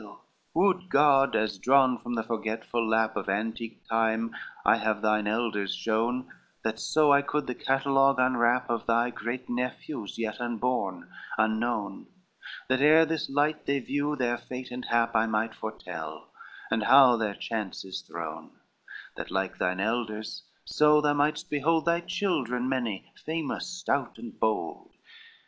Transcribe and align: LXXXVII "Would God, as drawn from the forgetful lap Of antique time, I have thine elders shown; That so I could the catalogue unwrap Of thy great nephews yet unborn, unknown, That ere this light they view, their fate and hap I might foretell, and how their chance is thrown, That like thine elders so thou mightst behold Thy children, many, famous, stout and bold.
LXXXVII 0.01 0.19
"Would 0.55 0.89
God, 0.89 1.35
as 1.35 1.59
drawn 1.59 1.99
from 1.99 2.15
the 2.15 2.23
forgetful 2.23 2.83
lap 2.89 3.15
Of 3.15 3.29
antique 3.29 3.85
time, 3.87 4.35
I 4.65 4.77
have 4.77 5.03
thine 5.03 5.27
elders 5.27 5.75
shown; 5.75 6.27
That 6.63 6.79
so 6.79 7.13
I 7.13 7.21
could 7.21 7.45
the 7.45 7.53
catalogue 7.53 8.17
unwrap 8.17 8.67
Of 8.67 8.87
thy 8.87 9.11
great 9.11 9.47
nephews 9.47 10.17
yet 10.17 10.41
unborn, 10.41 11.07
unknown, 11.37 12.07
That 12.67 12.81
ere 12.81 13.05
this 13.05 13.29
light 13.29 13.67
they 13.67 13.77
view, 13.77 14.15
their 14.15 14.39
fate 14.39 14.71
and 14.71 14.85
hap 14.85 15.15
I 15.15 15.27
might 15.27 15.53
foretell, 15.53 16.31
and 16.71 16.85
how 16.85 17.15
their 17.15 17.35
chance 17.35 17.85
is 17.85 18.01
thrown, 18.01 18.53
That 19.17 19.29
like 19.29 19.59
thine 19.59 19.79
elders 19.79 20.41
so 20.65 20.99
thou 21.01 21.13
mightst 21.13 21.47
behold 21.47 21.85
Thy 21.85 21.99
children, 21.99 22.67
many, 22.67 23.13
famous, 23.23 23.67
stout 23.67 24.17
and 24.17 24.39
bold. 24.39 24.95